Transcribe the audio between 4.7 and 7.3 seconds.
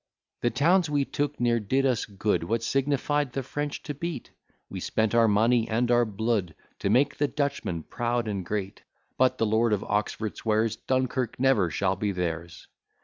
spent our money and our blood, To make the